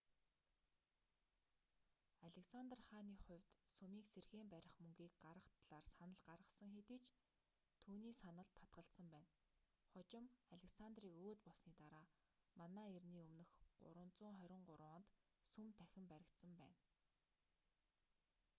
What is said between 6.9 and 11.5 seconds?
ч түүний саналд татгалзсан байна хожим александрийг өөд